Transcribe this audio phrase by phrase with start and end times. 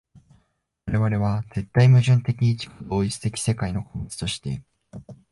[0.87, 4.63] 我々は絶対矛盾的自己同一的世界の個物として、